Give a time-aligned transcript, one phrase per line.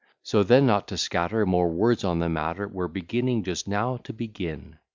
[0.23, 4.11] So then, not to scatter More words on the matter, We're beginning just now to
[4.13, 4.79] begin.